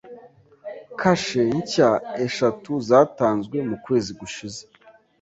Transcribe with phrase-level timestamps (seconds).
[0.99, 1.89] Kashe nshya
[2.25, 4.61] eshatu zatanzwe mu kwezi gushize.